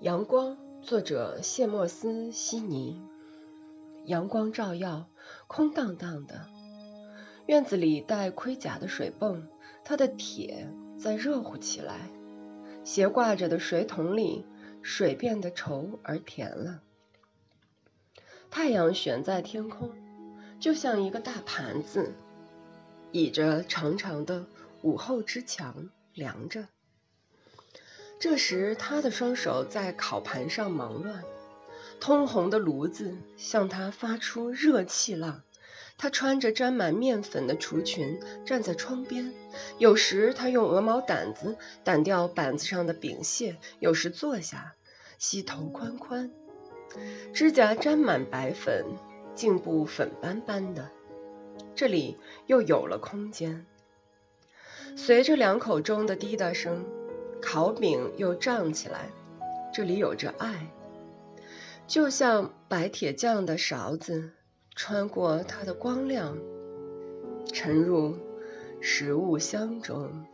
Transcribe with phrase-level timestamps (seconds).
[0.00, 3.02] 阳光，作者谢莫斯·悉尼。
[4.06, 5.10] 阳光照耀，
[5.46, 6.48] 空荡荡的
[7.44, 9.46] 院子里带盔甲的水泵，
[9.84, 12.08] 它的铁在热乎起来。
[12.82, 14.46] 斜挂着的水桶里，
[14.80, 16.80] 水变得稠而甜了。
[18.50, 19.90] 太阳悬在天空，
[20.58, 22.14] 就像一个大盘子，
[23.12, 24.46] 倚着长长的
[24.80, 26.68] 午后之墙凉着。
[28.20, 31.24] 这时，他的双手在烤盘上忙乱，
[32.00, 35.42] 通红的炉子向他发出热气浪。
[35.96, 39.32] 他穿着沾满面粉的厨裙，站在窗边。
[39.78, 44.74] 有时，他用鹅毛掸子掸掉板子上的饼屑；有时坐下，
[45.18, 46.30] 膝头宽宽，
[47.32, 48.84] 指甲沾满白粉，
[49.34, 50.90] 颈部粉斑斑的。
[51.74, 53.64] 这里又有了空间。
[54.94, 56.99] 随着两口钟的滴答声。
[57.42, 59.10] 烤饼又胀起来，
[59.72, 60.66] 这里有着爱，
[61.86, 64.30] 就像白铁匠的勺子
[64.74, 66.36] 穿过它的光亮，
[67.52, 68.16] 沉入
[68.80, 70.26] 食物箱中。